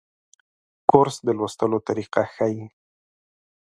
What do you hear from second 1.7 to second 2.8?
طریقه ښيي.